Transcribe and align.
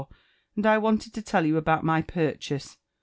^And 0.57 0.65
I 0.65 0.79
wanted 0.79 1.13
to 1.13 1.21
tell 1.21 1.45
you 1.45 1.57
about 1.57 1.83
my 1.83 2.01
pur 2.01 2.31
Aase. 2.31 2.77